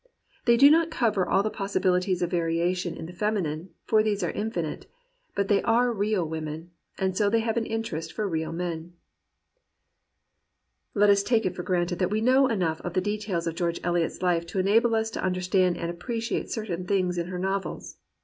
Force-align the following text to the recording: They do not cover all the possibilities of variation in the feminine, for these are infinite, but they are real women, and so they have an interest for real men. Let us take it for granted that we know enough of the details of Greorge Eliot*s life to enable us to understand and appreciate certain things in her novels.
They 0.45 0.57
do 0.57 0.71
not 0.71 0.89
cover 0.89 1.29
all 1.29 1.43
the 1.43 1.51
possibilities 1.51 2.23
of 2.23 2.31
variation 2.31 2.97
in 2.97 3.05
the 3.05 3.13
feminine, 3.13 3.69
for 3.85 4.01
these 4.01 4.23
are 4.23 4.31
infinite, 4.31 4.87
but 5.35 5.47
they 5.47 5.61
are 5.61 5.93
real 5.93 6.27
women, 6.27 6.71
and 6.97 7.15
so 7.15 7.29
they 7.29 7.41
have 7.41 7.55
an 7.55 7.67
interest 7.67 8.11
for 8.11 8.27
real 8.27 8.51
men. 8.51 8.93
Let 10.95 11.11
us 11.11 11.21
take 11.21 11.45
it 11.45 11.55
for 11.55 11.61
granted 11.61 11.99
that 11.99 12.09
we 12.09 12.19
know 12.19 12.47
enough 12.47 12.81
of 12.81 12.95
the 12.95 12.99
details 13.01 13.45
of 13.45 13.53
Greorge 13.53 13.79
Eliot*s 13.83 14.23
life 14.23 14.47
to 14.47 14.57
enable 14.59 14.95
us 14.95 15.11
to 15.11 15.23
understand 15.23 15.77
and 15.77 15.91
appreciate 15.91 16.49
certain 16.49 16.87
things 16.87 17.19
in 17.19 17.27
her 17.27 17.37
novels. 17.37 17.97